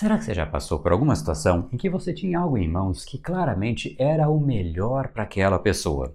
Será 0.00 0.16
que 0.16 0.24
você 0.24 0.32
já 0.32 0.46
passou 0.46 0.78
por 0.78 0.92
alguma 0.92 1.14
situação 1.14 1.68
em 1.70 1.76
que 1.76 1.90
você 1.90 2.14
tinha 2.14 2.38
algo 2.38 2.56
em 2.56 2.66
mãos 2.66 3.04
que 3.04 3.18
claramente 3.18 3.94
era 3.98 4.30
o 4.30 4.40
melhor 4.40 5.08
para 5.08 5.24
aquela 5.24 5.58
pessoa? 5.58 6.14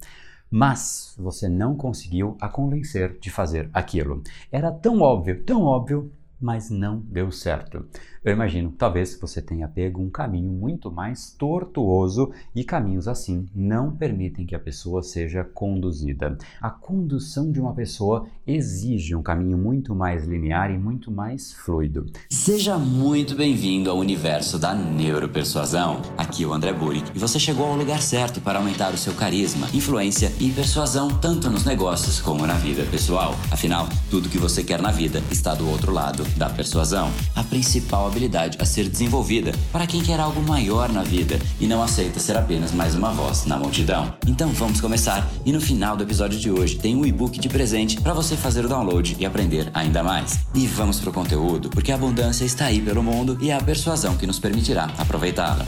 Mas 0.49 1.13
você 1.19 1.47
não 1.47 1.75
conseguiu 1.75 2.35
a 2.41 2.49
convencer 2.49 3.19
de 3.19 3.29
fazer 3.29 3.69
aquilo. 3.71 4.23
Era 4.51 4.71
tão 4.71 5.01
óbvio, 5.01 5.43
tão 5.43 5.61
óbvio, 5.61 6.11
mas 6.39 6.69
não 6.69 6.99
deu 6.99 7.31
certo. 7.31 7.85
Eu 8.23 8.33
imagino, 8.33 8.71
talvez 8.71 9.17
você 9.19 9.41
tenha 9.41 9.67
pego 9.67 10.01
um 10.01 10.09
caminho 10.09 10.51
muito 10.51 10.91
mais 10.91 11.31
tortuoso 11.31 12.31
e 12.55 12.63
caminhos 12.63 13.07
assim 13.07 13.47
não 13.53 13.95
permitem 13.95 14.45
que 14.45 14.55
a 14.55 14.59
pessoa 14.59 15.03
seja 15.03 15.43
conduzida. 15.43 16.37
A 16.59 16.69
condução 16.69 17.51
de 17.51 17.59
uma 17.59 17.73
pessoa 17.73 18.27
exige 18.45 19.15
um 19.15 19.21
caminho 19.21 19.57
muito 19.57 19.93
mais 19.93 20.25
linear 20.25 20.71
e 20.71 20.77
muito 20.77 21.11
mais 21.11 21.53
fluido. 21.53 22.05
Seja 22.29 22.77
muito 22.77 23.35
bem-vindo 23.35 23.89
ao 23.89 23.97
universo 23.97 24.57
da 24.57 24.73
neuropersuasão. 24.73 26.01
Aqui 26.35 26.45
o 26.45 26.53
André 26.53 26.73
Buri 26.73 27.01
e 27.15 27.17
você 27.17 27.39
chegou 27.39 27.65
ao 27.65 27.77
lugar 27.77 28.01
certo 28.01 28.41
para 28.41 28.59
aumentar 28.59 28.93
o 28.93 28.97
seu 28.97 29.13
carisma, 29.13 29.69
influência 29.73 30.33
e 30.37 30.49
persuasão 30.49 31.07
tanto 31.07 31.49
nos 31.49 31.63
negócios 31.63 32.19
como 32.19 32.45
na 32.45 32.55
vida 32.55 32.83
pessoal. 32.91 33.33
Afinal, 33.49 33.87
tudo 34.11 34.27
que 34.27 34.37
você 34.37 34.61
quer 34.61 34.81
na 34.81 34.91
vida 34.91 35.23
está 35.31 35.55
do 35.55 35.65
outro 35.69 35.93
lado 35.93 36.25
da 36.35 36.49
persuasão. 36.49 37.09
A 37.33 37.41
principal 37.41 38.05
habilidade 38.05 38.57
a 38.59 38.65
ser 38.65 38.89
desenvolvida 38.89 39.53
para 39.71 39.87
quem 39.87 40.01
quer 40.01 40.19
algo 40.19 40.41
maior 40.41 40.89
na 40.89 41.03
vida 41.03 41.39
e 41.57 41.67
não 41.67 41.81
aceita 41.81 42.19
ser 42.19 42.35
apenas 42.35 42.73
mais 42.73 42.95
uma 42.95 43.13
voz 43.13 43.45
na 43.45 43.57
multidão. 43.57 44.13
Então 44.27 44.49
vamos 44.49 44.81
começar 44.81 45.25
e 45.45 45.53
no 45.53 45.61
final 45.61 45.95
do 45.95 46.03
episódio 46.03 46.37
de 46.37 46.51
hoje 46.51 46.75
tem 46.75 46.97
um 46.97 47.05
e-book 47.05 47.39
de 47.39 47.47
presente 47.47 48.01
para 48.01 48.13
você 48.13 48.35
fazer 48.35 48.65
o 48.65 48.67
download 48.67 49.15
e 49.17 49.25
aprender 49.25 49.71
ainda 49.73 50.03
mais. 50.03 50.37
E 50.53 50.67
vamos 50.67 50.99
pro 50.99 51.13
conteúdo, 51.13 51.69
porque 51.69 51.93
a 51.93 51.95
abundância 51.95 52.43
está 52.43 52.65
aí 52.65 52.81
pelo 52.81 53.01
mundo 53.01 53.37
e 53.39 53.51
é 53.51 53.55
a 53.55 53.61
persuasão 53.61 54.17
que 54.17 54.27
nos 54.27 54.37
permitirá 54.37 54.91
aproveitá-la. 54.97 55.65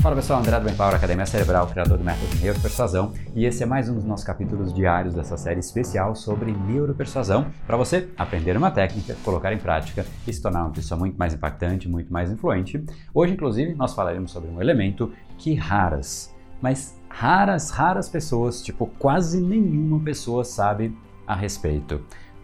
Fala 0.00 0.14
pessoal, 0.14 0.38
André 0.38 0.56
do 0.56 0.62
Brain 0.62 0.76
Power 0.76 0.94
Academia 0.94 1.26
Cerebral, 1.26 1.66
criador 1.66 1.98
do 1.98 2.04
método 2.04 2.28
de 2.28 2.40
neuropersuasão, 2.40 3.12
e 3.34 3.44
esse 3.44 3.64
é 3.64 3.66
mais 3.66 3.88
um 3.88 3.94
dos 3.94 4.04
nossos 4.04 4.24
capítulos 4.24 4.72
diários 4.72 5.12
dessa 5.12 5.36
série 5.36 5.58
especial 5.58 6.14
sobre 6.14 6.52
neuropersuasão, 6.52 7.46
para 7.66 7.76
você 7.76 8.08
aprender 8.16 8.56
uma 8.56 8.70
técnica, 8.70 9.16
colocar 9.24 9.52
em 9.52 9.58
prática 9.58 10.06
e 10.24 10.32
se 10.32 10.40
tornar 10.40 10.62
uma 10.62 10.70
pessoa 10.70 10.96
muito 10.96 11.16
mais 11.16 11.34
impactante, 11.34 11.88
muito 11.88 12.12
mais 12.12 12.30
influente. 12.30 12.80
Hoje, 13.12 13.32
inclusive, 13.32 13.74
nós 13.74 13.92
falaremos 13.92 14.30
sobre 14.30 14.48
um 14.48 14.60
elemento 14.60 15.12
que 15.36 15.54
raras, 15.54 16.32
mas 16.62 16.96
raras, 17.08 17.70
raras 17.70 18.08
pessoas, 18.08 18.62
tipo 18.62 18.86
quase 19.00 19.40
nenhuma 19.40 19.98
pessoa 19.98 20.44
sabe 20.44 20.96
a 21.26 21.34
respeito 21.34 22.00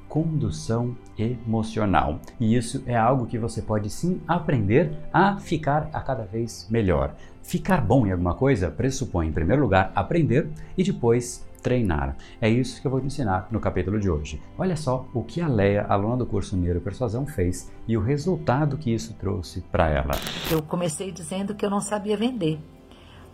condução 0.08 0.96
emocional. 1.18 2.20
E 2.38 2.56
isso 2.56 2.82
é 2.86 2.96
algo 2.96 3.26
que 3.26 3.38
você 3.38 3.62
pode 3.62 3.90
sim 3.90 4.20
aprender 4.26 4.92
a 5.12 5.36
ficar 5.36 5.88
a 5.92 6.00
cada 6.00 6.24
vez 6.24 6.66
melhor. 6.70 7.14
Ficar 7.42 7.80
bom 7.80 8.06
em 8.06 8.12
alguma 8.12 8.34
coisa 8.34 8.70
pressupõe, 8.70 9.28
em 9.28 9.32
primeiro 9.32 9.62
lugar, 9.62 9.92
aprender 9.94 10.48
e 10.76 10.82
depois 10.82 11.46
treinar. 11.62 12.16
É 12.40 12.48
isso 12.48 12.80
que 12.80 12.86
eu 12.86 12.90
vou 12.90 13.00
te 13.00 13.06
ensinar 13.06 13.48
no 13.50 13.58
capítulo 13.58 13.98
de 13.98 14.10
hoje. 14.10 14.40
Olha 14.58 14.76
só 14.76 15.08
o 15.14 15.22
que 15.22 15.40
a 15.40 15.48
Leia, 15.48 15.86
aluna 15.88 16.18
do 16.18 16.26
curso 16.26 16.56
Neuropersuasão, 16.56 17.26
fez 17.26 17.72
e 17.88 17.96
o 17.96 18.02
resultado 18.02 18.76
que 18.76 18.92
isso 18.92 19.14
trouxe 19.14 19.62
para 19.72 19.88
ela. 19.88 20.12
Eu 20.50 20.62
comecei 20.62 21.10
dizendo 21.10 21.54
que 21.54 21.64
eu 21.64 21.70
não 21.70 21.80
sabia 21.80 22.16
vender. 22.16 22.60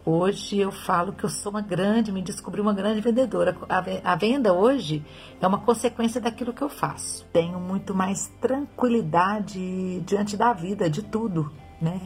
Hoje 0.04 0.58
eu 0.58 0.72
falo 0.72 1.12
que 1.12 1.24
eu 1.24 1.28
sou 1.28 1.50
uma 1.50 1.60
grande, 1.60 2.10
me 2.10 2.22
descobri 2.22 2.60
uma 2.60 2.72
grande 2.72 3.00
vendedora. 3.00 3.56
A 4.02 4.16
venda 4.16 4.52
hoje 4.52 5.04
é 5.40 5.46
uma 5.46 5.58
consequência 5.58 6.20
daquilo 6.20 6.52
que 6.52 6.62
eu 6.62 6.70
faço. 6.70 7.26
Tenho 7.32 7.60
muito 7.60 7.94
mais 7.94 8.28
tranquilidade 8.40 10.00
diante 10.00 10.36
da 10.36 10.52
vida, 10.52 10.88
de 10.88 11.02
tudo, 11.02 11.52
né? 11.80 12.00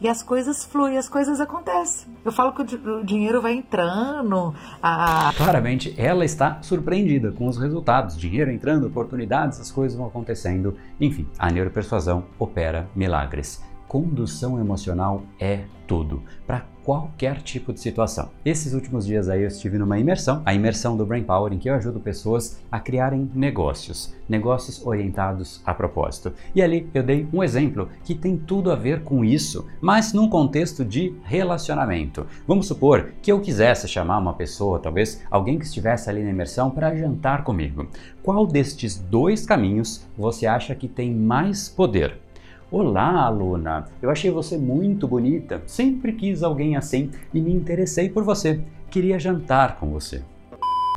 e 0.00 0.08
as 0.08 0.22
coisas 0.22 0.64
fluem, 0.64 0.98
as 0.98 1.08
coisas 1.08 1.40
acontecem. 1.40 2.08
Eu 2.24 2.32
falo 2.32 2.52
que 2.52 2.62
o, 2.62 3.04
dinheiro 3.04 3.40
vai 3.40 3.54
entrando. 3.54 4.54
A... 4.82 5.32
Claramente, 5.36 5.94
ela 5.96 6.24
está 6.24 6.60
surpreendida 6.62 7.32
com 7.32 7.46
os 7.48 7.58
resultados. 7.58 8.16
Dinheiro 8.16 8.50
entrando, 8.50 8.86
oportunidades, 8.86 9.60
as 9.60 9.70
coisas 9.70 9.96
vão 9.96 10.06
acontecendo. 10.06 10.76
Enfim, 11.00 11.26
a 11.38 11.50
neuropersuasão 11.50 12.24
opera 12.38 12.88
milagres. 12.94 13.64
Condução 13.88 14.60
emocional 14.60 15.22
é 15.40 15.64
tudo. 15.86 16.22
Para 16.46 16.66
qualquer 16.86 17.42
tipo 17.42 17.72
de 17.72 17.80
situação. 17.80 18.30
Esses 18.44 18.72
últimos 18.72 19.04
dias 19.04 19.28
aí 19.28 19.42
eu 19.42 19.48
estive 19.48 19.76
numa 19.76 19.98
imersão, 19.98 20.40
a 20.46 20.54
imersão 20.54 20.96
do 20.96 21.04
Brain 21.04 21.24
Power, 21.24 21.52
em 21.52 21.58
que 21.58 21.68
eu 21.68 21.74
ajudo 21.74 21.98
pessoas 21.98 22.60
a 22.70 22.78
criarem 22.78 23.28
negócios, 23.34 24.14
negócios 24.28 24.86
orientados 24.86 25.60
a 25.66 25.74
propósito. 25.74 26.32
E 26.54 26.62
ali 26.62 26.88
eu 26.94 27.02
dei 27.02 27.26
um 27.32 27.42
exemplo 27.42 27.88
que 28.04 28.14
tem 28.14 28.36
tudo 28.36 28.70
a 28.70 28.76
ver 28.76 29.02
com 29.02 29.24
isso, 29.24 29.66
mas 29.80 30.12
num 30.12 30.28
contexto 30.28 30.84
de 30.84 31.12
relacionamento. 31.24 32.24
Vamos 32.46 32.68
supor 32.68 33.10
que 33.20 33.32
eu 33.32 33.40
quisesse 33.40 33.88
chamar 33.88 34.18
uma 34.18 34.34
pessoa, 34.34 34.78
talvez 34.78 35.20
alguém 35.28 35.58
que 35.58 35.64
estivesse 35.64 36.08
ali 36.08 36.22
na 36.22 36.30
imersão, 36.30 36.70
para 36.70 36.94
jantar 36.94 37.42
comigo. 37.42 37.88
Qual 38.22 38.46
destes 38.46 38.96
dois 38.96 39.44
caminhos 39.44 40.06
você 40.16 40.46
acha 40.46 40.72
que 40.72 40.86
tem 40.86 41.12
mais 41.12 41.68
poder? 41.68 42.25
Olá, 42.68 43.26
aluna! 43.26 43.84
Eu 44.02 44.10
achei 44.10 44.28
você 44.28 44.58
muito 44.58 45.06
bonita. 45.06 45.62
Sempre 45.68 46.12
quis 46.12 46.42
alguém 46.42 46.76
assim 46.76 47.12
e 47.32 47.40
me 47.40 47.52
interessei 47.52 48.08
por 48.08 48.24
você. 48.24 48.60
Queria 48.90 49.20
jantar 49.20 49.76
com 49.76 49.88
você. 49.90 50.20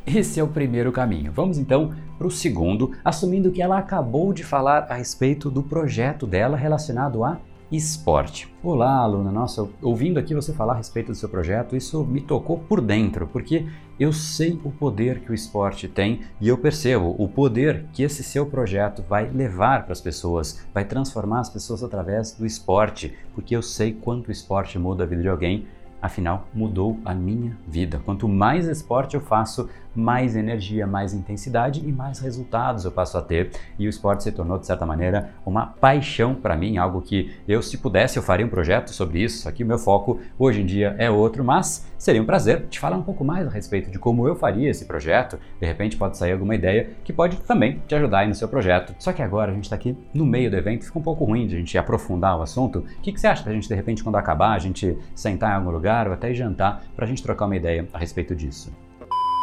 Esse 0.04 0.40
é 0.40 0.44
o 0.44 0.48
primeiro 0.48 0.92
caminho. 0.92 1.32
Vamos 1.32 1.60
então 1.60 1.94
para 2.18 2.26
o 2.26 2.32
segundo, 2.32 2.94
assumindo 3.06 3.52
que 3.52 3.62
ela 3.62 3.78
acabou 3.78 4.34
de 4.34 4.44
falar 4.44 4.88
a 4.90 4.96
respeito 4.96 5.52
do 5.52 5.62
projeto 5.62 6.26
dela 6.26 6.58
relacionado 6.58 7.24
a 7.24 7.38
esporte. 7.72 8.52
Olá, 8.64 8.98
aluna. 8.98 9.32
Nossa, 9.32 9.68
ouvindo 9.82 10.18
aqui 10.18 10.34
você 10.34 10.52
falar 10.52 10.74
a 10.74 10.78
respeito 10.78 11.08
do 11.08 11.16
seu 11.16 11.30
projeto, 11.30 11.76
isso 11.76 12.04
me 12.04 12.20
tocou 12.20 12.58
por 12.58 12.82
dentro, 12.82 13.28
porque 13.28 13.68
eu 14.00 14.12
sei 14.12 14.60
o 14.64 14.72
poder 14.72 15.20
que 15.20 15.32
o 15.32 15.36
esporte 15.36 15.88
tem 15.88 16.22
e 16.42 16.48
eu 16.48 16.58
percebo 16.58 17.16
o 17.18 17.28
poder 17.28 17.86
que 17.94 18.02
esse 18.02 18.24
seu 18.24 18.46
projeto 18.46 19.04
vai 19.08 19.30
levar 19.30 19.84
para 19.84 19.94
as 19.94 20.02
pessoas, 20.02 20.66
vai 20.74 20.84
transformar 20.84 21.42
as 21.42 21.50
pessoas 21.50 21.84
através 21.84 22.32
do 22.32 22.46
esporte, 22.46 23.16
porque 23.36 23.56
eu 23.56 23.62
sei 23.62 23.94
quanto 23.94 24.30
o 24.30 24.32
esporte 24.32 24.80
muda 24.80 25.04
a 25.04 25.08
vida 25.08 25.22
de 25.22 25.30
alguém. 25.30 25.68
Afinal, 26.02 26.48
mudou 26.54 26.98
a 27.04 27.14
minha 27.14 27.58
vida. 27.68 28.02
Quanto 28.06 28.28
mais 28.28 28.68
esporte 28.68 29.16
eu 29.16 29.22
faço, 29.22 29.70
mais 29.96 30.36
energia, 30.36 30.86
mais 30.86 31.14
intensidade 31.14 31.82
e 31.86 31.92
mais 31.92 32.20
resultados 32.20 32.86
eu 32.86 32.92
passo 32.92 33.18
a 33.18 33.22
ter. 33.22 33.52
E 33.78 33.88
o 33.88 33.90
esporte 33.90 34.24
se 34.24 34.32
tornou, 34.32 34.58
de 34.58 34.66
certa 34.66 34.86
maneira, 34.86 35.32
uma 35.46 35.68
paixão 35.68 36.36
para 36.36 36.56
mim, 36.56 36.78
algo 36.78 37.02
que 37.02 37.34
eu, 37.48 37.62
se 37.62 37.78
pudesse, 37.78 38.18
eu 38.18 38.24
faria 38.24 38.46
um 38.46 38.50
projeto 38.50 38.92
sobre 38.92 39.22
isso. 39.22 39.48
Aqui 39.48 39.64
o 39.64 39.68
meu 39.68 39.78
foco 39.78 40.20
hoje 40.38 40.62
em 40.62 40.66
dia 40.66 40.96
é 40.98 41.10
outro, 41.10 41.44
mas 41.44 41.88
seria 41.98 42.22
um 42.22 42.26
prazer 42.26 42.68
te 42.68 42.80
falar 42.80 42.98
um 42.98 43.04
pouco 43.04 43.24
mais 43.24 43.48
a 43.48 43.50
respeito 43.50 43.92
de 43.92 44.00
como 44.00 44.28
eu 44.28 44.36
faria 44.36 44.70
esse 44.70 44.86
projeto. 44.86 45.40
De 45.60 45.66
repente 45.66 45.98
pode 45.98 46.18
sair 46.18 46.32
alguma 46.32 46.56
ideia 46.56 46.90
que 47.04 47.12
pode 47.12 47.38
também 47.42 47.82
te 47.88 47.96
ajudar 47.96 48.20
aí 48.20 48.28
no 48.28 48.36
seu 48.36 48.48
projeto. 48.48 48.96
Só 49.00 49.12
que 49.12 49.22
agora 49.22 49.52
a 49.52 49.54
gente 49.54 49.66
está 49.66 49.76
aqui 49.76 49.98
no 50.14 50.26
meio 50.26 50.50
do 50.50 50.58
evento, 50.58 50.86
fica 50.86 51.00
um 51.00 51.04
pouco 51.04 51.26
ruim 51.26 51.48
de 51.48 51.56
a 51.56 51.60
gente 51.60 51.78
aprofundar 51.78 52.38
o 52.38 52.42
assunto. 52.42 52.80
O 52.80 53.02
que, 53.02 53.12
que 53.12 53.20
você 53.20 53.28
acha 53.28 53.44
da 53.44 53.52
gente, 53.52 53.68
de 53.68 53.76
repente, 53.76 54.04
quando 54.04 54.16
acabar, 54.16 54.54
a 54.54 54.60
gente 54.60 54.98
sentar 55.16 55.52
em 55.52 55.56
algum 55.56 55.72
lugar 55.72 56.08
ou 56.08 56.14
até 56.14 56.34
jantar 56.34 56.84
para 56.96 57.06
a 57.06 57.08
gente 57.08 57.22
trocar 57.24 57.46
uma 57.46 57.56
ideia 57.56 57.88
a 57.94 57.98
respeito 57.98 58.36
disso? 58.36 58.72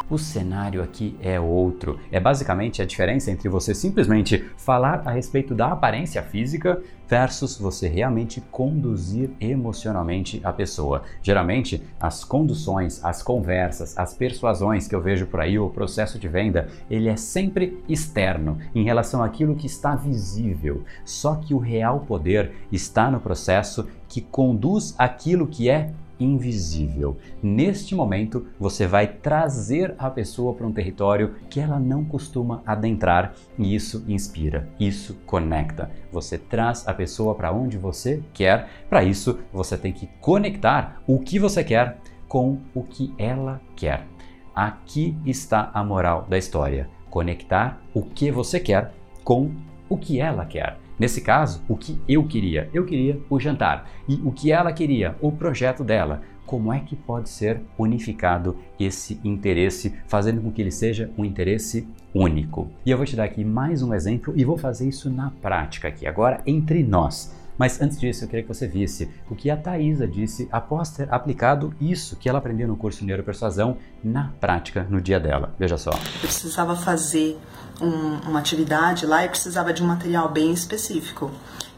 O 0.09 0.19
cenário 0.19 0.85
aqui 0.85 1.17
é 1.21 1.41
outro. 1.41 1.99
É 2.13 2.21
basicamente 2.21 2.81
a 2.81 2.87
diferença 2.87 3.29
entre 3.29 3.49
você 3.49 3.75
simplesmente 3.75 4.39
falar 4.57 5.03
a 5.05 5.11
respeito 5.11 5.53
da 5.53 5.73
aparência 5.73 6.23
física 6.23 6.81
versus 7.09 7.59
você 7.59 7.89
realmente 7.89 8.41
conduzir 8.53 9.31
emocionalmente 9.41 10.41
a 10.45 10.53
pessoa. 10.53 11.03
Geralmente, 11.21 11.83
as 12.01 12.23
conduções, 12.23 13.05
as 13.05 13.21
conversas, 13.21 13.99
as 13.99 14.15
persuasões 14.15 14.87
que 14.87 14.95
eu 14.95 15.01
vejo 15.01 15.27
por 15.27 15.41
aí, 15.41 15.59
o 15.59 15.71
processo 15.71 16.21
de 16.21 16.29
venda, 16.29 16.69
ele 16.89 17.09
é 17.09 17.17
sempre 17.17 17.83
externo 17.89 18.59
em 18.75 18.85
relação 18.85 19.25
àquilo 19.25 19.57
que 19.57 19.67
está 19.67 19.97
visível. 19.97 20.85
Só 21.05 21.35
que 21.35 21.53
o 21.53 21.59
real 21.59 22.01
poder 22.01 22.53
está 22.71 23.11
no 23.11 23.19
processo 23.19 23.89
que 24.09 24.21
conduz 24.21 24.95
aquilo 24.97 25.49
que 25.49 25.69
é 25.69 25.91
invisível. 26.19 27.17
Neste 27.43 27.95
momento, 27.95 28.47
você 28.59 28.87
vai 28.87 29.07
trazer 29.07 29.95
a 29.99 30.11
pessoa 30.11 30.55
para 30.55 30.67
um 30.67 30.73
território 30.73 31.35
que 31.49 31.61
ela 31.61 31.79
não 31.79 32.05
costuma 32.05 32.63
adentrar 32.67 33.35
e 33.59 33.75
isso 33.75 34.05
inspira, 34.09 34.69
isso 34.79 35.15
conecta. 35.27 35.91
Você 36.13 36.39
traz 36.39 36.87
a 36.87 36.95
pessoa 36.95 37.35
para 37.35 37.53
onde 37.53 37.79
você 37.79 38.23
quer. 38.33 38.69
Para 38.89 39.05
isso, 39.05 39.39
você 39.53 39.77
tem 39.77 39.93
que 39.93 40.07
conectar 40.21 41.03
o 41.07 41.19
que 41.19 41.39
você 41.39 41.63
quer 41.63 41.99
com 42.29 42.59
o 42.75 42.83
que 42.83 43.15
ela 43.19 43.61
quer. 43.75 44.07
Aqui 44.55 45.17
está 45.27 45.71
a 45.75 45.85
moral 45.85 46.27
da 46.29 46.39
história: 46.39 46.89
conectar 47.11 47.81
o 47.95 48.03
que 48.03 48.31
você 48.31 48.59
quer 48.59 48.93
com 49.23 49.51
o 49.89 49.97
que 49.97 50.21
ela 50.21 50.45
quer. 50.45 50.79
Nesse 50.99 51.21
caso, 51.21 51.63
o 51.69 51.77
que 51.77 52.01
eu 52.09 52.25
queria? 52.27 52.71
Eu 52.73 52.87
queria 52.87 53.21
o 53.29 53.39
jantar. 53.39 53.89
E 54.09 54.15
o 54.25 54.33
que 54.33 54.51
ela 54.51 54.73
queria? 54.73 55.15
O 55.21 55.31
projeto 55.31 55.85
dela. 55.85 56.23
Como 56.47 56.73
é 56.73 56.79
que 56.79 56.95
pode 56.95 57.29
ser 57.29 57.61
unificado 57.77 58.57
esse 58.79 59.21
interesse, 59.25 59.95
fazendo 60.07 60.41
com 60.41 60.53
que 60.53 60.63
ele 60.63 60.71
seja 60.71 61.11
um 61.19 61.25
interesse 61.25 61.89
único? 62.15 62.71
E 62.87 62.91
eu 62.91 62.97
vou 62.97 63.05
te 63.05 63.17
dar 63.17 63.25
aqui 63.25 63.45
mais 63.45 63.83
um 63.83 63.93
exemplo 63.93 64.33
e 64.37 64.45
vou 64.45 64.57
fazer 64.57 64.89
isso 64.89 65.11
na 65.11 65.31
prática 65.31 65.89
aqui, 65.89 66.07
agora 66.07 66.41
entre 66.47 66.85
nós. 66.85 67.35
Mas 67.59 67.81
antes 67.81 67.99
disso, 67.99 68.25
eu 68.25 68.29
queria 68.29 68.43
que 68.43 68.49
você 68.49 68.69
visse 68.69 69.11
o 69.31 69.35
que 69.35 69.51
a 69.51 69.57
Thaisa 69.57 70.07
disse 70.07 70.47
após 70.53 70.91
ter 70.91 71.13
aplicado 71.13 71.75
isso 71.81 72.17
que 72.17 72.29
ela 72.29 72.39
aprendeu 72.39 72.69
no 72.69 72.77
curso 72.77 73.05
Neuropersuasão 73.05 73.79
na 74.05 74.33
prática 74.41 74.87
no 74.89 75.01
dia 75.01 75.19
dela. 75.19 75.55
Veja 75.59 75.79
só. 75.79 75.91
Eu 75.91 76.21
precisava 76.21 76.77
fazer 76.77 77.39
um, 77.81 78.29
uma 78.29 78.39
atividade 78.39 79.07
lá 79.07 79.25
e 79.25 79.29
precisava 79.29 79.73
de 79.73 79.83
um 79.83 79.87
material 79.87 80.29
bem 80.29 80.53
específico. 80.53 81.31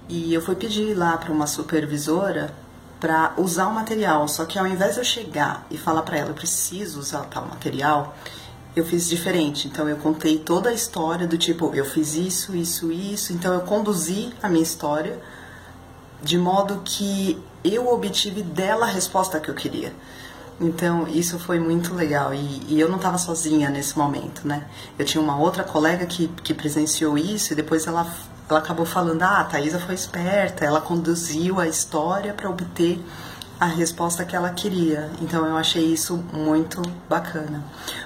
E 0.08 0.32
eu 0.32 0.40
fui 0.40 0.54
pedir 0.54 0.94
lá 0.94 1.16
para 1.16 1.32
uma 1.32 1.46
supervisora 1.46 2.54
para 3.00 3.34
usar 3.36 3.68
o 3.68 3.74
material, 3.74 4.26
só 4.26 4.44
que 4.44 4.58
ao 4.58 4.66
invés 4.66 4.94
de 4.94 5.00
eu 5.00 5.04
chegar 5.04 5.66
e 5.70 5.78
falar 5.78 6.02
para 6.02 6.16
ela, 6.16 6.30
eu 6.30 6.34
preciso 6.34 6.98
usar 6.98 7.24
tal 7.26 7.46
material, 7.46 8.16
eu 8.74 8.84
fiz 8.84 9.08
diferente. 9.08 9.68
Então 9.68 9.88
eu 9.88 9.96
contei 9.96 10.38
toda 10.38 10.70
a 10.70 10.72
história 10.72 11.26
do 11.26 11.38
tipo, 11.38 11.74
eu 11.74 11.84
fiz 11.84 12.14
isso, 12.14 12.56
isso, 12.56 12.90
isso. 12.90 13.32
Então 13.32 13.54
eu 13.54 13.60
conduzi 13.60 14.32
a 14.42 14.48
minha 14.48 14.62
história 14.62 15.20
de 16.22 16.36
modo 16.36 16.82
que 16.84 17.40
eu 17.62 17.88
obtive 17.92 18.42
dela 18.42 18.86
a 18.86 18.88
resposta 18.88 19.38
que 19.38 19.48
eu 19.48 19.54
queria. 19.54 19.92
Então 20.60 21.06
isso 21.06 21.38
foi 21.38 21.60
muito 21.60 21.94
legal 21.94 22.34
e, 22.34 22.62
e 22.69 22.81
eu 22.81 22.88
não 22.88 22.96
estava 22.96 23.16
sozinha 23.16 23.70
nesse 23.70 23.96
momento, 23.96 24.46
né? 24.46 24.64
Eu 24.99 25.05
tinha 25.05 25.22
uma 25.22 25.38
outra 25.38 25.62
colega 25.62 26.05
que, 26.06 26.28
que 26.43 26.52
presenciou 26.52 27.16
isso 27.16 27.52
e 27.52 27.56
depois 27.56 27.87
ela 27.87 28.06
ela 28.49 28.60
acabou 28.60 28.87
falando: 28.87 29.22
ah, 29.22 29.40
a 29.40 29.44
Thaisa 29.44 29.78
foi 29.78 29.94
esperta, 29.94 30.64
ela 30.64 30.81
conduziu 30.81 31.60
a 31.60 31.69
história 31.69 32.32
para 32.32 32.49
obter 32.49 32.99
a 33.60 33.66
resposta 33.66 34.25
que 34.25 34.37
ela 34.37 34.50
queria. 34.50 35.10
Então 35.20 35.44
eu 35.44 35.56
achei 35.56 35.84
isso 35.84 36.25
muito 36.32 36.81
bacana. 37.08 37.64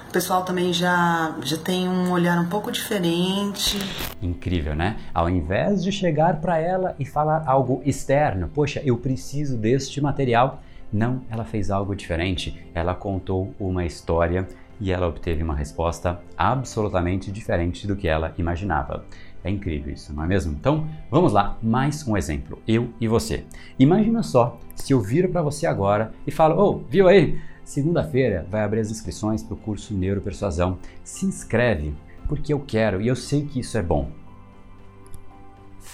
O 0.09 0.11
pessoal 0.11 0.43
também 0.43 0.73
já, 0.73 1.35
já 1.43 1.57
tem 1.57 1.87
um 1.87 2.11
olhar 2.11 2.39
um 2.39 2.47
pouco 2.47 2.71
diferente. 2.71 3.77
Incrível, 4.21 4.75
né? 4.75 4.97
Ao 5.13 5.29
invés 5.29 5.83
de 5.83 5.91
chegar 5.91 6.41
para 6.41 6.57
ela 6.57 6.95
e 6.99 7.05
falar 7.05 7.43
algo 7.45 7.81
externo, 7.85 8.49
poxa, 8.53 8.81
eu 8.83 8.97
preciso 8.97 9.57
deste 9.57 10.01
material. 10.01 10.61
Não, 10.93 11.21
ela 11.27 11.43
fez 11.43 11.71
algo 11.71 11.95
diferente. 11.95 12.63
Ela 12.71 12.93
contou 12.93 13.51
uma 13.59 13.83
história 13.83 14.47
e 14.79 14.91
ela 14.91 15.07
obteve 15.07 15.41
uma 15.41 15.55
resposta 15.55 16.21
absolutamente 16.37 17.31
diferente 17.31 17.87
do 17.87 17.95
que 17.95 18.07
ela 18.07 18.31
imaginava. 18.37 19.03
É 19.43 19.49
incrível 19.49 19.91
isso, 19.91 20.13
não 20.13 20.23
é 20.23 20.27
mesmo? 20.27 20.53
Então, 20.53 20.87
vamos 21.09 21.33
lá, 21.33 21.57
mais 21.61 22.07
um 22.07 22.15
exemplo. 22.15 22.61
Eu 22.67 22.89
e 23.01 23.07
você. 23.07 23.43
Imagina 23.77 24.21
só 24.21 24.59
se 24.75 24.93
eu 24.93 25.01
viro 25.01 25.29
para 25.29 25.41
você 25.41 25.65
agora 25.65 26.13
e 26.27 26.31
falo: 26.31 26.61
"Oh, 26.61 26.77
viu 26.87 27.07
aí? 27.07 27.41
Segunda-feira 27.63 28.45
vai 28.49 28.61
abrir 28.61 28.81
as 28.81 28.91
inscrições 28.91 29.41
para 29.41 29.55
o 29.55 29.57
curso 29.57 29.93
Neuropersuasão. 29.93 30.77
Se 31.03 31.25
inscreve, 31.25 31.93
porque 32.27 32.53
eu 32.53 32.59
quero 32.59 33.01
e 33.01 33.07
eu 33.07 33.15
sei 33.15 33.45
que 33.45 33.59
isso 33.59 33.77
é 33.77 33.81
bom." 33.81 34.22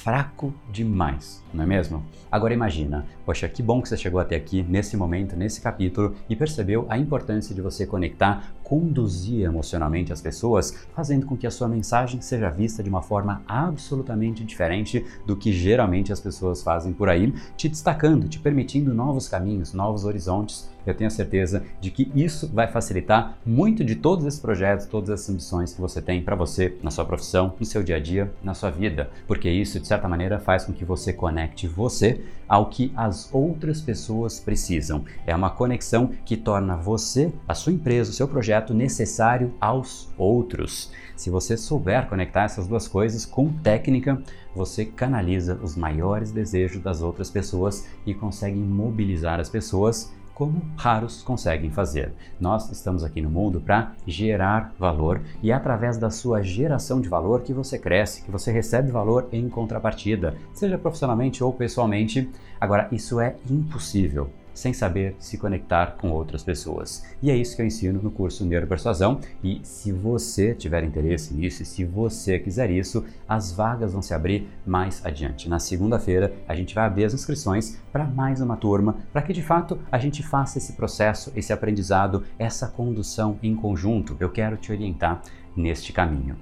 Fraco 0.03 0.53
demais, 0.71 1.43
não 1.53 1.65
é 1.65 1.67
mesmo? 1.67 2.05
Agora 2.31 2.53
imagina, 2.53 3.05
poxa, 3.25 3.49
que 3.49 3.61
bom 3.61 3.81
que 3.81 3.89
você 3.89 3.97
chegou 3.97 4.21
até 4.21 4.37
aqui 4.37 4.63
nesse 4.63 4.95
momento, 4.95 5.35
nesse 5.35 5.59
capítulo 5.59 6.15
e 6.29 6.37
percebeu 6.37 6.85
a 6.87 6.97
importância 6.97 7.53
de 7.53 7.61
você 7.61 7.85
conectar 7.85 8.53
conduzir 8.69 9.43
emocionalmente 9.43 10.13
as 10.13 10.21
pessoas, 10.21 10.87
fazendo 10.95 11.25
com 11.25 11.35
que 11.35 11.47
a 11.47 11.51
sua 11.51 11.67
mensagem 11.67 12.21
seja 12.21 12.51
vista 12.51 12.83
de 12.83 12.89
uma 12.89 13.01
forma 13.01 13.41
absolutamente 13.47 14.43
diferente 14.45 15.03
do 15.25 15.35
que 15.35 15.51
geralmente 15.51 16.13
as 16.13 16.19
pessoas 16.19 16.61
fazem 16.61 16.93
por 16.93 17.09
aí, 17.09 17.33
te 17.57 17.67
destacando, 17.67 18.29
te 18.29 18.39
permitindo 18.39 18.93
novos 18.93 19.27
caminhos, 19.27 19.73
novos 19.73 20.05
horizontes. 20.05 20.69
Eu 20.89 20.95
tenho 20.95 21.11
certeza 21.11 21.63
de 21.79 21.91
que 21.91 22.11
isso 22.15 22.49
vai 22.51 22.67
facilitar 22.67 23.37
muito 23.45 23.83
de 23.83 23.95
todos 23.95 24.25
esses 24.25 24.39
projetos, 24.39 24.85
todas 24.85 25.09
essas 25.09 25.29
ambições 25.29 25.73
que 25.73 25.81
você 25.81 26.01
tem 26.01 26.21
para 26.21 26.35
você, 26.35 26.75
na 26.81 26.91
sua 26.91 27.05
profissão, 27.05 27.53
no 27.59 27.65
seu 27.65 27.83
dia 27.83 27.97
a 27.97 27.99
dia, 27.99 28.31
na 28.43 28.53
sua 28.53 28.71
vida, 28.71 29.09
porque 29.27 29.49
isso 29.49 29.79
de 29.79 29.87
certa 29.87 30.07
maneira 30.07 30.39
faz 30.39 30.65
com 30.65 30.73
que 30.73 30.83
você 30.83 31.13
conecte 31.13 31.67
você 31.67 32.21
ao 32.47 32.65
que 32.65 32.91
as 32.95 33.29
outras 33.31 33.79
pessoas 33.79 34.39
precisam. 34.39 35.05
É 35.27 35.35
uma 35.35 35.51
conexão 35.51 36.09
que 36.25 36.35
torna 36.35 36.75
você, 36.75 37.31
a 37.47 37.53
sua 37.53 37.71
empresa, 37.71 38.09
o 38.09 38.13
seu 38.13 38.27
projeto 38.27 38.73
necessário 38.73 39.53
aos 39.61 40.09
outros. 40.17 40.91
Se 41.15 41.29
você 41.29 41.55
souber 41.55 42.07
conectar 42.07 42.43
essas 42.43 42.67
duas 42.67 42.87
coisas 42.87 43.25
com 43.25 43.51
técnica, 43.51 44.21
você 44.55 44.85
canaliza 44.85 45.59
os 45.61 45.75
maiores 45.75 46.31
desejos 46.31 46.81
das 46.81 47.01
outras 47.01 47.29
pessoas 47.29 47.87
e 48.05 48.13
consegue 48.13 48.57
mobilizar 48.57 49.39
as 49.39 49.49
pessoas 49.49 50.11
como 50.39 50.61
raros 50.77 51.21
conseguem 51.21 51.69
fazer. 51.69 52.13
Nós 52.39 52.71
estamos 52.71 53.03
aqui 53.03 53.21
no 53.21 53.29
mundo 53.29 53.59
para 53.59 53.91
gerar 54.07 54.73
valor 54.79 55.19
e 55.43 55.51
é 55.51 55.53
através 55.53 55.97
da 55.97 56.09
sua 56.09 56.41
geração 56.41 57.01
de 57.01 57.09
valor 57.09 57.41
que 57.41 57.51
você 57.51 57.77
cresce, 57.77 58.23
que 58.23 58.31
você 58.31 58.49
recebe 58.49 58.89
valor 58.89 59.27
em 59.33 59.49
contrapartida, 59.49 60.37
seja 60.53 60.77
profissionalmente 60.77 61.43
ou 61.43 61.51
pessoalmente. 61.51 62.29
Agora, 62.57 62.87
isso 62.89 63.19
é 63.19 63.35
impossível 63.49 64.29
sem 64.59 64.73
saber 64.73 65.15
se 65.19 65.37
conectar 65.37 65.95
com 65.97 66.11
outras 66.11 66.43
pessoas. 66.43 67.05
E 67.21 67.31
é 67.31 67.35
isso 67.35 67.55
que 67.55 67.61
eu 67.61 67.65
ensino 67.65 68.01
no 68.01 68.11
curso 68.11 68.45
Neuropersuasão. 68.45 69.21
E 69.41 69.61
se 69.63 69.91
você 69.93 70.53
tiver 70.53 70.83
interesse 70.83 71.33
nisso, 71.33 71.63
se 71.63 71.85
você 71.85 72.37
quiser 72.37 72.69
isso, 72.69 73.05
as 73.27 73.53
vagas 73.53 73.93
vão 73.93 74.01
se 74.01 74.13
abrir 74.13 74.49
mais 74.65 75.05
adiante. 75.05 75.47
Na 75.47 75.59
segunda-feira, 75.59 76.33
a 76.45 76.53
gente 76.53 76.75
vai 76.75 76.85
abrir 76.85 77.05
as 77.05 77.13
inscrições 77.13 77.79
para 77.89 78.03
mais 78.03 78.41
uma 78.41 78.57
turma, 78.57 78.97
para 79.13 79.21
que 79.21 79.31
de 79.31 79.41
fato 79.41 79.79
a 79.89 79.97
gente 79.97 80.21
faça 80.21 80.57
esse 80.57 80.73
processo, 80.73 81.31
esse 81.37 81.53
aprendizado, 81.53 82.25
essa 82.37 82.67
condução 82.67 83.39
em 83.41 83.55
conjunto. 83.55 84.17
Eu 84.19 84.29
quero 84.29 84.57
te 84.57 84.73
orientar 84.73 85.21
neste 85.55 85.93
caminho. 85.93 86.35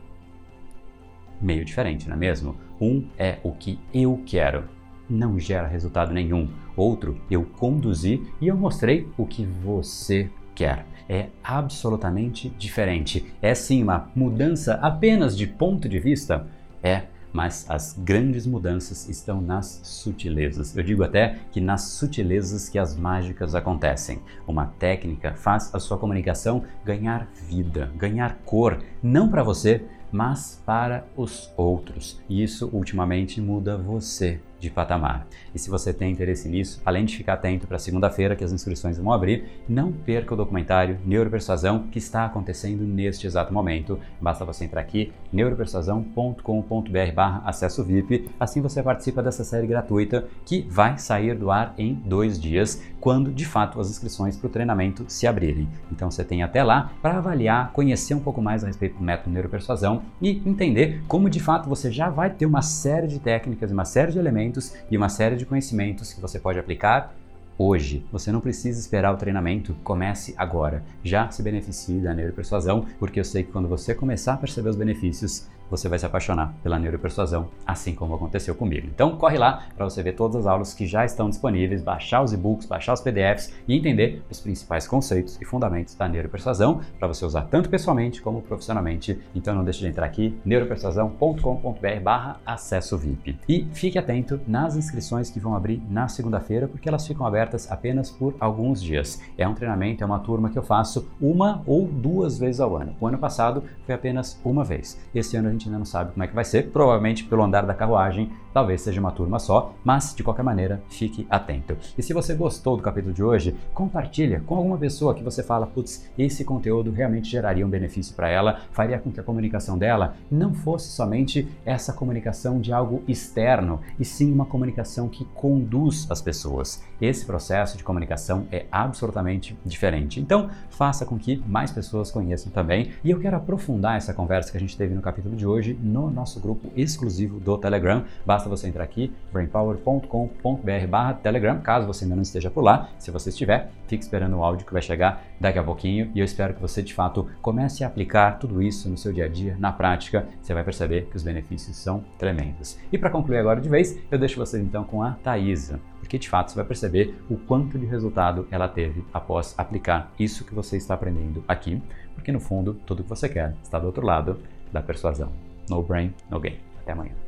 Meio 1.39 1.63
diferente, 1.63 2.07
não 2.07 2.15
é 2.15 2.19
mesmo? 2.19 2.57
Um 2.81 3.07
é 3.15 3.37
o 3.43 3.51
que 3.51 3.79
eu 3.93 4.23
quero, 4.25 4.63
não 5.07 5.39
gera 5.39 5.67
resultado 5.67 6.11
nenhum. 6.11 6.49
Outro, 6.77 7.19
eu 7.29 7.43
conduzi 7.43 8.21
e 8.39 8.47
eu 8.47 8.55
mostrei 8.55 9.09
o 9.17 9.25
que 9.25 9.43
você 9.43 10.29
quer. 10.53 10.85
É 11.09 11.29
absolutamente 11.43 12.49
diferente. 12.49 13.33
É 13.41 13.55
sim 13.55 13.81
uma 13.81 14.11
mudança 14.15 14.75
apenas 14.75 15.35
de 15.35 15.47
ponto 15.47 15.89
de 15.89 15.99
vista? 15.99 16.45
É, 16.83 17.03
mas 17.33 17.65
as 17.69 17.93
grandes 17.97 18.45
mudanças 18.45 19.09
estão 19.09 19.41
nas 19.41 19.79
sutilezas. 19.83 20.77
Eu 20.77 20.83
digo 20.83 21.03
até 21.03 21.37
que 21.51 21.59
nas 21.59 21.81
sutilezas 21.81 22.69
que 22.69 22.77
as 22.77 22.95
mágicas 22.95 23.55
acontecem. 23.55 24.19
Uma 24.47 24.67
técnica 24.67 25.33
faz 25.33 25.73
a 25.73 25.79
sua 25.79 25.97
comunicação 25.97 26.63
ganhar 26.85 27.27
vida, 27.49 27.91
ganhar 27.95 28.37
cor, 28.45 28.83
não 29.01 29.29
para 29.29 29.43
você, 29.43 29.83
mas 30.11 30.61
para 30.65 31.05
os 31.15 31.51
outros. 31.57 32.21
E 32.29 32.43
isso 32.43 32.69
ultimamente 32.71 33.41
muda 33.41 33.77
você 33.77 34.39
de 34.59 34.69
patamar. 34.69 35.25
E 35.53 35.59
se 35.59 35.69
você 35.69 35.93
tem 35.93 36.11
interesse 36.11 36.49
nisso, 36.49 36.81
além 36.85 37.05
de 37.05 37.15
ficar 37.15 37.33
atento 37.33 37.67
para 37.67 37.77
segunda-feira 37.77 38.35
que 38.35 38.43
as 38.43 38.51
inscrições 38.51 38.97
vão 38.97 39.13
abrir, 39.13 39.45
não 39.67 39.91
perca 39.91 40.33
o 40.33 40.37
documentário 40.37 40.97
Neuropersuasão 41.05 41.83
que 41.91 41.99
está 41.99 42.25
acontecendo 42.25 42.83
neste 42.83 43.27
exato 43.27 43.53
momento. 43.53 43.99
Basta 44.19 44.43
você 44.45 44.65
entrar 44.65 44.81
aqui 44.81 45.13
neuropersuasão.com.br/acesso 45.31 47.83
VIP. 47.83 48.29
Assim 48.39 48.61
você 48.61 48.81
participa 48.81 49.21
dessa 49.21 49.43
série 49.43 49.67
gratuita 49.67 50.27
que 50.45 50.65
vai 50.69 50.97
sair 50.97 51.35
do 51.35 51.51
ar 51.51 51.73
em 51.77 51.93
dois 51.93 52.39
dias, 52.39 52.81
quando 52.99 53.31
de 53.31 53.45
fato 53.45 53.79
as 53.79 53.89
inscrições 53.89 54.35
para 54.35 54.47
o 54.47 54.49
treinamento 54.49 55.05
se 55.07 55.27
abrirem. 55.27 55.69
Então 55.91 56.09
você 56.09 56.23
tem 56.23 56.41
até 56.43 56.63
lá 56.63 56.91
para 57.01 57.17
avaliar, 57.17 57.71
conhecer 57.71 58.13
um 58.13 58.19
pouco 58.19 58.41
mais 58.41 58.63
a 58.63 58.67
respeito 58.67 58.97
do 58.97 59.03
método 59.03 59.29
Neuropersuasão 59.29 60.01
e 60.21 60.41
entender 60.45 61.03
como 61.07 61.29
de 61.29 61.39
fato 61.39 61.69
você 61.69 61.91
já 61.91 62.09
vai 62.09 62.29
ter 62.29 62.45
uma 62.45 62.61
série 62.61 63.07
de 63.07 63.19
técnicas, 63.19 63.71
uma 63.71 63.85
série 63.85 64.11
de 64.11 64.19
elementos 64.19 64.46
e 64.89 64.97
uma 64.97 65.09
série 65.09 65.35
de 65.35 65.45
conhecimentos 65.45 66.13
que 66.13 66.21
você 66.21 66.39
pode 66.39 66.59
aplicar 66.59 67.13
hoje. 67.57 68.05
Você 68.11 68.31
não 68.31 68.39
precisa 68.39 68.79
esperar 68.79 69.13
o 69.13 69.17
treinamento, 69.17 69.75
comece 69.83 70.33
agora. 70.37 70.83
Já 71.03 71.29
se 71.31 71.41
beneficie 71.41 71.99
da 71.99 72.13
neuropersuasão, 72.13 72.85
porque 72.99 73.19
eu 73.19 73.23
sei 73.23 73.43
que 73.43 73.51
quando 73.51 73.67
você 73.67 73.95
começar 73.95 74.33
a 74.33 74.37
perceber 74.37 74.69
os 74.69 74.75
benefícios, 74.75 75.47
você 75.69 75.87
vai 75.89 75.99
se 75.99 76.05
apaixonar 76.05 76.53
pela 76.63 76.79
neuropersuasão, 76.79 77.49
assim 77.65 77.93
como 77.93 78.15
aconteceu 78.15 78.55
comigo. 78.55 78.87
Então 78.87 79.15
corre 79.17 79.37
lá 79.37 79.67
para 79.75 79.85
você 79.85 80.01
ver 80.03 80.13
todas 80.13 80.37
as 80.37 80.45
aulas 80.45 80.73
que 80.73 80.85
já 80.85 81.05
estão 81.05 81.29
disponíveis, 81.29 81.81
baixar 81.81 82.21
os 82.21 82.33
e-books, 82.33 82.67
baixar 82.67 82.93
os 82.93 83.01
PDFs 83.01 83.53
e 83.67 83.75
entender 83.75 84.23
os 84.29 84.39
principais 84.39 84.87
conceitos 84.87 85.37
e 85.41 85.45
fundamentos 85.45 85.95
da 85.95 86.07
neuropersuasão 86.07 86.81
para 86.97 87.07
você 87.07 87.25
usar 87.25 87.43
tanto 87.43 87.69
pessoalmente 87.69 88.21
como 88.21 88.41
profissionalmente. 88.41 89.19
Então 89.35 89.55
não 89.55 89.63
deixe 89.63 89.79
de 89.79 89.87
entrar 89.87 90.05
aqui 90.05 90.37
neuropersuasão.com.br/barra 90.45 92.39
acesso 92.45 92.97
VIP. 92.97 93.37
E 93.47 93.67
fique 93.73 93.97
atento 93.97 94.39
nas 94.47 94.75
inscrições 94.75 95.29
que 95.29 95.39
vão 95.39 95.55
abrir 95.55 95.81
na 95.89 96.07
segunda-feira, 96.07 96.67
porque 96.67 96.89
elas 96.89 97.05
ficam 97.05 97.25
abertas 97.25 97.71
apenas 97.71 98.09
por 98.09 98.35
alguns 98.39 98.81
dias. 98.81 99.21
É 99.37 99.47
um 99.47 99.53
treinamento, 99.53 100.03
é 100.03 100.05
uma 100.05 100.19
turma 100.19 100.49
que 100.49 100.57
eu 100.57 100.63
faço 100.63 101.07
uma 101.21 101.61
ou 101.65 101.87
duas 101.87 102.37
vezes 102.37 102.59
ao 102.61 102.75
ano. 102.75 102.95
O 102.99 103.07
ano 103.07 103.17
passado 103.17 103.63
foi 103.85 103.95
apenas 103.95 104.39
uma 104.43 104.63
vez. 104.63 104.99
Esse 105.13 105.37
ano 105.37 105.49
a 105.49 105.51
gente 105.57 105.67
ainda 105.67 105.79
não 105.79 105.85
sabe 105.85 106.11
como 106.13 106.23
é 106.23 106.27
que 106.27 106.35
vai 106.35 106.45
ser, 106.45 106.71
provavelmente 106.71 107.23
pelo 107.23 107.43
andar 107.43 107.65
da 107.65 107.73
carruagem 107.73 108.31
talvez 108.57 108.81
seja 108.81 108.99
uma 108.99 109.11
turma 109.11 109.37
só, 109.37 109.75
mas 109.83 110.15
de 110.15 110.23
qualquer 110.23 110.41
maneira, 110.41 110.81
fique 110.89 111.27
atento. 111.29 111.77
E 111.95 112.01
se 112.01 112.11
você 112.11 112.33
gostou 112.33 112.75
do 112.75 112.81
capítulo 112.81 113.13
de 113.13 113.21
hoje, 113.23 113.55
compartilha 113.71 114.41
com 114.47 114.55
alguma 114.55 114.79
pessoa 114.79 115.13
que 115.13 115.23
você 115.23 115.43
fala, 115.43 115.67
putz, 115.67 116.09
esse 116.17 116.43
conteúdo 116.43 116.89
realmente 116.89 117.29
geraria 117.29 117.63
um 117.63 117.69
benefício 117.69 118.15
para 118.15 118.29
ela, 118.29 118.61
faria 118.71 118.97
com 118.97 119.11
que 119.11 119.19
a 119.19 119.23
comunicação 119.23 119.77
dela 119.77 120.15
não 120.31 120.55
fosse 120.55 120.87
somente 120.87 121.47
essa 121.63 121.93
comunicação 121.93 122.59
de 122.59 122.73
algo 122.73 123.03
externo, 123.07 123.79
e 123.99 124.03
sim 124.03 124.31
uma 124.31 124.47
comunicação 124.47 125.07
que 125.07 125.23
conduz 125.35 126.09
as 126.09 126.19
pessoas. 126.19 126.81
Esse 126.99 127.27
processo 127.27 127.77
de 127.77 127.83
comunicação 127.83 128.47
é 128.51 128.65
absolutamente 128.71 129.55
diferente. 129.63 130.19
Então, 130.19 130.49
faça 130.71 131.05
com 131.05 131.19
que 131.19 131.43
mais 131.47 131.69
pessoas 131.69 132.09
conheçam 132.09 132.51
também. 132.51 132.89
E 133.03 133.11
eu 133.11 133.19
quero 133.19 133.37
aprofundar 133.37 133.97
essa 133.97 134.15
conversa 134.15 134.49
que 134.49 134.57
a 134.57 134.59
gente 134.59 134.75
teve 134.75 134.95
no 134.95 135.01
capítulo 135.01 135.35
de 135.35 135.45
hoje 135.45 135.77
no 135.79 136.09
nosso 136.09 136.39
grupo 136.39 136.71
exclusivo 136.75 137.39
do 137.39 137.55
Telegram. 137.55 138.03
Basta 138.25 138.46
você 138.47 138.67
entrar 138.67 138.83
aqui, 138.83 139.13
brainpower.com.br/telegram, 139.31 141.61
caso 141.61 141.87
você 141.87 142.05
ainda 142.05 142.15
não 142.15 142.23
esteja 142.23 142.49
por 142.49 142.63
lá. 142.63 142.89
Se 142.97 143.11
você 143.11 143.29
estiver, 143.29 143.69
fique 143.87 144.03
esperando 144.03 144.37
o 144.37 144.43
áudio 144.43 144.65
que 144.65 144.73
vai 144.73 144.81
chegar 144.81 145.23
daqui 145.39 145.59
a 145.59 145.63
pouquinho 145.63 146.11
e 146.13 146.19
eu 146.19 146.25
espero 146.25 146.53
que 146.53 146.61
você 146.61 146.81
de 146.81 146.93
fato 146.93 147.29
comece 147.41 147.83
a 147.83 147.87
aplicar 147.87 148.39
tudo 148.39 148.61
isso 148.61 148.89
no 148.89 148.97
seu 148.97 149.13
dia 149.13 149.25
a 149.25 149.27
dia, 149.27 149.55
na 149.59 149.71
prática. 149.71 150.27
Você 150.41 150.53
vai 150.53 150.63
perceber 150.63 151.07
que 151.09 151.15
os 151.15 151.23
benefícios 151.23 151.77
são 151.77 152.03
tremendos. 152.17 152.77
E 152.91 152.97
para 152.97 153.09
concluir 153.09 153.37
agora 153.37 153.61
de 153.61 153.69
vez, 153.69 153.97
eu 154.11 154.17
deixo 154.17 154.39
vocês 154.39 154.63
então 154.63 154.83
com 154.83 155.01
a 155.01 155.11
Thaisa, 155.11 155.79
porque 155.99 156.17
de 156.17 156.29
fato 156.29 156.51
você 156.51 156.55
vai 156.55 156.65
perceber 156.65 157.15
o 157.29 157.37
quanto 157.37 157.77
de 157.77 157.85
resultado 157.85 158.47
ela 158.51 158.67
teve 158.67 159.03
após 159.13 159.53
aplicar 159.57 160.11
isso 160.19 160.45
que 160.45 160.53
você 160.53 160.77
está 160.77 160.93
aprendendo 160.93 161.43
aqui, 161.47 161.81
porque 162.15 162.31
no 162.31 162.39
fundo 162.39 162.75
tudo 162.85 163.03
que 163.03 163.09
você 163.09 163.29
quer 163.29 163.55
está 163.61 163.79
do 163.79 163.87
outro 163.87 164.05
lado 164.05 164.39
da 164.71 164.81
persuasão. 164.81 165.31
No 165.69 165.83
brain, 165.83 166.13
no 166.29 166.39
gain. 166.39 166.57
Até 166.81 166.93
amanhã. 166.93 167.26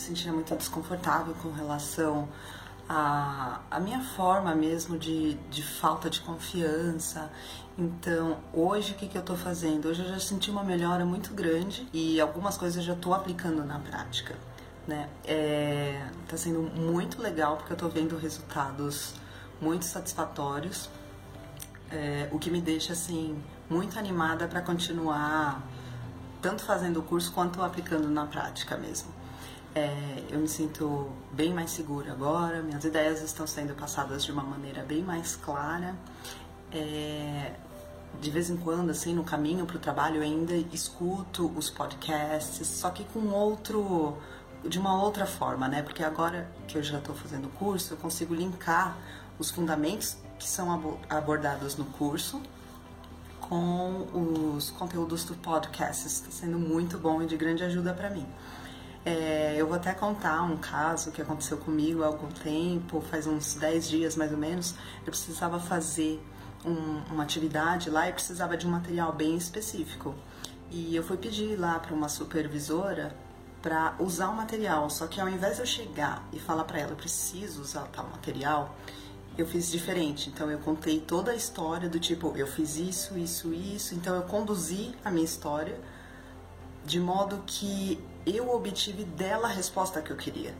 Sentia 0.00 0.32
muito 0.32 0.56
desconfortável 0.56 1.34
com 1.42 1.50
relação 1.50 2.26
à, 2.88 3.60
à 3.70 3.78
minha 3.78 4.00
forma 4.00 4.54
mesmo 4.54 4.98
de, 4.98 5.34
de 5.50 5.62
falta 5.62 6.08
de 6.08 6.20
confiança. 6.20 7.30
Então, 7.76 8.38
hoje 8.50 8.92
o 8.92 8.94
que, 8.94 9.06
que 9.06 9.18
eu 9.18 9.20
estou 9.20 9.36
fazendo? 9.36 9.88
Hoje 9.88 10.02
eu 10.02 10.08
já 10.08 10.18
senti 10.18 10.50
uma 10.50 10.64
melhora 10.64 11.04
muito 11.04 11.34
grande 11.34 11.86
e 11.92 12.18
algumas 12.18 12.56
coisas 12.56 12.78
eu 12.78 12.82
já 12.82 12.94
estou 12.94 13.12
aplicando 13.12 13.62
na 13.62 13.78
prática. 13.78 14.34
Né? 14.88 15.06
É, 15.22 16.02
tá 16.26 16.34
sendo 16.34 16.62
muito 16.62 17.20
legal 17.20 17.58
porque 17.58 17.72
eu 17.72 17.74
estou 17.74 17.90
vendo 17.90 18.16
resultados 18.16 19.12
muito 19.60 19.84
satisfatórios, 19.84 20.88
é, 21.90 22.26
o 22.32 22.38
que 22.38 22.50
me 22.50 22.62
deixa 22.62 22.94
assim 22.94 23.38
muito 23.68 23.98
animada 23.98 24.48
para 24.48 24.62
continuar 24.62 25.62
tanto 26.40 26.64
fazendo 26.64 27.00
o 27.00 27.02
curso 27.02 27.30
quanto 27.32 27.62
aplicando 27.62 28.08
na 28.08 28.24
prática 28.24 28.78
mesmo. 28.78 29.19
É, 29.74 30.24
eu 30.30 30.40
me 30.40 30.48
sinto 30.48 31.08
bem 31.32 31.54
mais 31.54 31.70
segura 31.70 32.10
agora, 32.12 32.60
minhas 32.60 32.82
ideias 32.84 33.22
estão 33.22 33.46
sendo 33.46 33.74
passadas 33.74 34.24
de 34.24 34.32
uma 34.32 34.42
maneira 34.42 34.82
bem 34.82 35.02
mais 35.02 35.36
clara. 35.36 35.94
É, 36.72 37.52
de 38.20 38.30
vez 38.30 38.50
em 38.50 38.56
quando, 38.56 38.90
assim, 38.90 39.14
no 39.14 39.22
caminho 39.22 39.64
para 39.66 39.76
o 39.76 39.78
trabalho, 39.78 40.16
eu 40.16 40.22
ainda 40.22 40.54
escuto 40.72 41.46
os 41.56 41.70
podcasts, 41.70 42.66
só 42.66 42.90
que 42.90 43.04
com 43.04 43.28
outro, 43.28 44.16
de 44.64 44.78
uma 44.78 45.00
outra 45.00 45.24
forma, 45.24 45.68
né? 45.68 45.82
Porque 45.82 46.02
agora 46.02 46.50
que 46.66 46.76
eu 46.76 46.82
já 46.82 46.98
estou 46.98 47.14
fazendo 47.14 47.46
o 47.46 47.50
curso, 47.50 47.94
eu 47.94 47.96
consigo 47.96 48.34
linkar 48.34 48.96
os 49.38 49.50
fundamentos 49.50 50.16
que 50.38 50.48
são 50.48 50.98
abordados 51.08 51.76
no 51.76 51.84
curso 51.84 52.42
com 53.40 54.06
os 54.56 54.70
conteúdos 54.70 55.24
do 55.24 55.34
podcast. 55.34 56.06
Está 56.06 56.30
sendo 56.30 56.58
muito 56.58 56.98
bom 56.98 57.22
e 57.22 57.26
de 57.26 57.36
grande 57.36 57.62
ajuda 57.62 57.94
para 57.94 58.10
mim. 58.10 58.26
É, 59.04 59.54
eu 59.56 59.66
vou 59.66 59.76
até 59.76 59.94
contar 59.94 60.42
um 60.42 60.58
caso 60.58 61.10
que 61.10 61.22
aconteceu 61.22 61.56
comigo 61.56 62.02
há 62.02 62.06
algum 62.06 62.28
tempo, 62.28 63.00
faz 63.00 63.26
uns 63.26 63.54
10 63.54 63.88
dias 63.88 64.16
mais 64.16 64.30
ou 64.30 64.38
menos. 64.38 64.74
Eu 64.98 65.10
precisava 65.10 65.58
fazer 65.58 66.22
um, 66.64 67.12
uma 67.12 67.22
atividade 67.22 67.88
lá 67.88 68.08
e 68.08 68.12
precisava 68.12 68.56
de 68.56 68.66
um 68.66 68.70
material 68.70 69.12
bem 69.12 69.36
específico. 69.36 70.14
E 70.70 70.94
eu 70.94 71.02
fui 71.02 71.16
pedir 71.16 71.58
lá 71.58 71.78
para 71.78 71.94
uma 71.94 72.08
supervisora 72.08 73.14
para 73.62 73.94
usar 73.98 74.30
o 74.30 74.36
material, 74.36 74.88
só 74.88 75.06
que 75.06 75.20
ao 75.20 75.28
invés 75.28 75.56
de 75.56 75.62
eu 75.62 75.66
chegar 75.66 76.26
e 76.32 76.38
falar 76.38 76.64
para 76.64 76.78
ela, 76.78 76.92
eu 76.92 76.96
preciso 76.96 77.60
usar 77.60 77.82
tal 77.92 78.06
material, 78.08 78.74
eu 79.36 79.46
fiz 79.46 79.70
diferente. 79.70 80.30
Então 80.30 80.50
eu 80.50 80.58
contei 80.58 81.00
toda 81.00 81.32
a 81.32 81.34
história 81.34 81.88
do 81.88 81.98
tipo, 81.98 82.32
eu 82.36 82.46
fiz 82.46 82.76
isso, 82.76 83.18
isso, 83.18 83.52
isso. 83.52 83.94
Então 83.94 84.14
eu 84.14 84.22
conduzi 84.22 84.94
a 85.04 85.10
minha 85.10 85.24
história 85.24 85.78
de 86.84 86.98
modo 86.98 87.42
que 87.46 88.02
eu 88.26 88.50
obtive 88.54 89.04
dela 89.04 89.48
a 89.48 89.50
resposta 89.50 90.00
que 90.00 90.10
eu 90.10 90.16
queria. 90.16 90.54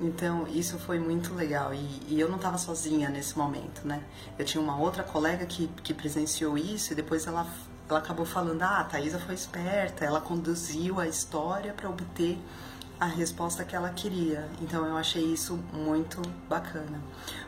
Então 0.00 0.46
isso 0.46 0.78
foi 0.78 0.98
muito 0.98 1.34
legal 1.34 1.74
e, 1.74 1.78
e 2.08 2.20
eu 2.20 2.28
não 2.28 2.36
estava 2.36 2.56
sozinha 2.56 3.08
nesse 3.08 3.36
momento, 3.36 3.86
né? 3.86 4.02
Eu 4.38 4.44
tinha 4.44 4.62
uma 4.62 4.78
outra 4.78 5.02
colega 5.02 5.44
que, 5.44 5.66
que 5.82 5.92
presenciou 5.92 6.56
isso 6.56 6.92
e 6.92 6.96
depois 6.96 7.26
ela, 7.26 7.46
ela 7.88 7.98
acabou 7.98 8.24
falando: 8.24 8.62
ah, 8.62 8.80
a 8.80 8.84
Thaisa 8.84 9.18
foi 9.18 9.34
esperta, 9.34 10.04
ela 10.04 10.20
conduziu 10.20 11.00
a 11.00 11.08
história 11.08 11.72
para 11.72 11.90
obter 11.90 12.38
a 13.00 13.06
resposta 13.06 13.64
que 13.64 13.76
ela 13.76 13.90
queria. 13.90 14.48
Então 14.60 14.84
eu 14.84 14.96
achei 14.96 15.24
isso 15.24 15.58
muito 15.72 16.20
bacana. 16.48 17.00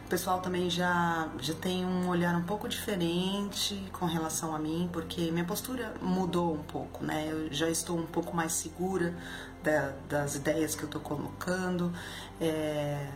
O 0.07 0.09
pessoal 0.09 0.41
também 0.41 0.69
já, 0.69 1.29
já 1.39 1.55
tem 1.55 1.85
um 1.85 2.09
olhar 2.09 2.35
um 2.37 2.43
pouco 2.43 2.69
diferente 2.69 3.83
com 3.93 4.07
relação 4.07 4.55
a 4.55 4.59
mim, 4.59 4.89
porque 4.93 5.31
minha 5.31 5.45
postura 5.45 5.95
mudou 6.01 6.55
um 6.55 6.63
pouco, 6.63 7.05
né? 7.05 7.29
Eu 7.31 7.53
já 7.53 7.69
estou 7.69 7.99
um 7.99 8.07
pouco 8.07 8.35
mais 8.35 8.53
segura 8.53 9.15
da, 9.63 9.93
das 10.09 10.37
ideias 10.37 10.75
que 10.75 10.83
eu 10.83 10.87
estou 10.87 11.01
colocando, 11.01 11.93
é, 12.41 13.09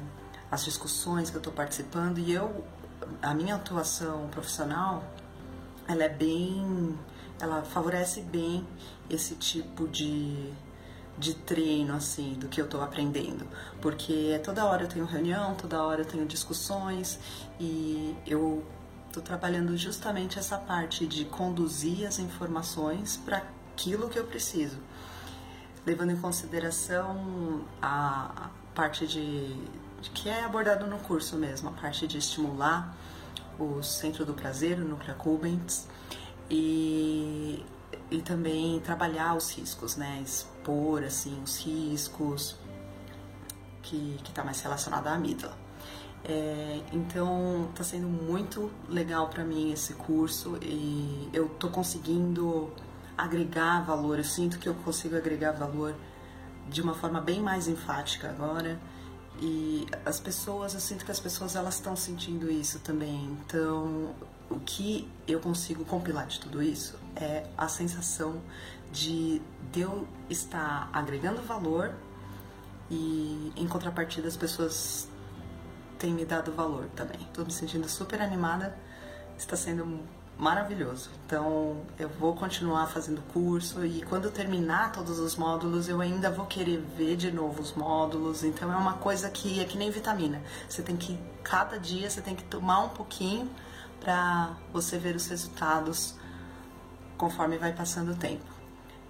as 0.50 0.64
discussões 0.64 1.30
que 1.30 1.36
eu 1.36 1.40
estou 1.40 1.52
participando 1.52 2.18
e 2.18 2.32
eu, 2.32 2.64
a 3.22 3.34
minha 3.34 3.56
atuação 3.56 4.28
profissional, 4.28 5.04
ela 5.88 6.04
é 6.04 6.08
bem, 6.08 6.98
ela 7.40 7.62
favorece 7.62 8.20
bem 8.20 8.66
esse 9.10 9.34
tipo 9.34 9.88
de 9.88 10.52
de 11.18 11.34
treino, 11.34 11.94
assim, 11.94 12.34
do 12.34 12.48
que 12.48 12.60
eu 12.60 12.68
tô 12.68 12.80
aprendendo. 12.80 13.46
Porque 13.80 14.40
toda 14.44 14.64
hora 14.64 14.84
eu 14.84 14.88
tenho 14.88 15.04
reunião, 15.04 15.54
toda 15.54 15.82
hora 15.82 16.02
eu 16.02 16.04
tenho 16.04 16.26
discussões 16.26 17.18
e 17.58 18.16
eu 18.26 18.64
tô 19.12 19.20
trabalhando 19.20 19.76
justamente 19.76 20.38
essa 20.38 20.58
parte 20.58 21.06
de 21.06 21.24
conduzir 21.24 22.06
as 22.06 22.18
informações 22.18 23.16
para 23.16 23.42
aquilo 23.72 24.08
que 24.08 24.18
eu 24.18 24.24
preciso. 24.24 24.78
Levando 25.86 26.10
em 26.10 26.16
consideração 26.16 27.64
a 27.80 28.50
parte 28.74 29.06
de, 29.06 29.56
que 30.14 30.28
é 30.28 30.44
abordado 30.44 30.86
no 30.86 30.98
curso 30.98 31.36
mesmo, 31.36 31.68
a 31.68 31.72
parte 31.72 32.06
de 32.06 32.18
estimular 32.18 32.96
o 33.58 33.82
centro 33.82 34.24
do 34.24 34.34
prazer, 34.34 34.78
o 34.78 34.84
núcleo 34.84 35.12
accumbens, 35.12 35.86
e 36.50 37.64
e 38.10 38.22
também 38.22 38.80
trabalhar 38.80 39.34
os 39.34 39.50
riscos, 39.50 39.96
né? 39.96 40.22
Expor 40.64 41.04
assim 41.04 41.42
os 41.44 41.58
riscos 41.58 42.56
que 43.82 44.18
está 44.26 44.42
mais 44.42 44.60
relacionado 44.62 45.06
à 45.08 45.12
amígdala. 45.12 45.54
É, 46.24 46.80
então 46.90 47.68
está 47.70 47.84
sendo 47.84 48.08
muito 48.08 48.70
legal 48.88 49.28
para 49.28 49.44
mim 49.44 49.72
esse 49.72 49.92
curso 49.92 50.56
e 50.62 51.28
eu 51.34 51.50
tô 51.50 51.68
conseguindo 51.68 52.72
agregar 53.16 53.82
valor. 53.82 54.16
Eu 54.16 54.24
sinto 54.24 54.58
que 54.58 54.66
eu 54.66 54.74
consigo 54.74 55.16
agregar 55.16 55.52
valor 55.52 55.94
de 56.70 56.80
uma 56.80 56.94
forma 56.94 57.20
bem 57.20 57.42
mais 57.42 57.68
enfática 57.68 58.30
agora 58.30 58.80
e 59.38 59.86
as 60.06 60.18
pessoas 60.18 60.72
eu 60.72 60.80
sinto 60.80 61.04
que 61.04 61.10
as 61.10 61.20
pessoas 61.20 61.56
elas 61.56 61.74
estão 61.74 61.94
sentindo 61.94 62.50
isso 62.50 62.78
também 62.78 63.36
então 63.44 64.14
o 64.48 64.58
que 64.60 65.10
eu 65.26 65.40
consigo 65.40 65.84
compilar 65.84 66.26
de 66.26 66.40
tudo 66.40 66.62
isso 66.62 66.98
é 67.16 67.44
a 67.58 67.68
sensação 67.68 68.40
de, 68.94 69.42
eu 69.76 70.06
estar 70.30 70.88
agregando 70.92 71.42
valor 71.42 71.92
e 72.88 73.52
em 73.56 73.66
contrapartida 73.66 74.28
as 74.28 74.36
pessoas 74.36 75.08
têm 75.98 76.14
me 76.14 76.24
dado 76.24 76.52
valor 76.52 76.86
também. 76.94 77.20
Estou 77.22 77.44
me 77.44 77.50
sentindo 77.50 77.88
super 77.88 78.22
animada, 78.22 78.78
está 79.36 79.56
sendo 79.56 80.00
maravilhoso. 80.38 81.10
Então 81.26 81.82
eu 81.98 82.08
vou 82.08 82.36
continuar 82.36 82.86
fazendo 82.86 83.20
curso 83.32 83.84
e 83.84 84.00
quando 84.02 84.30
terminar 84.30 84.92
todos 84.92 85.18
os 85.18 85.34
módulos 85.34 85.88
eu 85.88 86.00
ainda 86.00 86.30
vou 86.30 86.46
querer 86.46 86.80
ver 86.96 87.16
de 87.16 87.32
novo 87.32 87.60
os 87.60 87.72
módulos. 87.72 88.44
Então 88.44 88.72
é 88.72 88.76
uma 88.76 88.94
coisa 88.94 89.28
que 89.28 89.58
é 89.58 89.64
que 89.64 89.76
nem 89.76 89.90
vitamina. 89.90 90.40
Você 90.68 90.82
tem 90.82 90.96
que 90.96 91.18
cada 91.42 91.78
dia 91.80 92.08
você 92.08 92.20
tem 92.20 92.36
que 92.36 92.44
tomar 92.44 92.84
um 92.84 92.90
pouquinho 92.90 93.50
para 93.98 94.54
você 94.72 94.98
ver 94.98 95.16
os 95.16 95.26
resultados 95.26 96.14
conforme 97.18 97.58
vai 97.58 97.72
passando 97.72 98.12
o 98.12 98.16
tempo. 98.16 98.53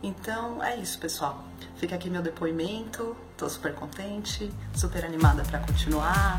Então 0.05 0.63
é 0.63 0.77
isso, 0.77 0.99
pessoal. 0.99 1.43
Fica 1.77 1.95
aqui 1.95 2.11
meu 2.11 2.21
depoimento. 2.21 3.17
Tô 3.39 3.49
super 3.49 3.75
contente, 3.75 4.53
super 4.75 5.03
animada 5.03 5.43
para 5.45 5.61
continuar 5.61 6.39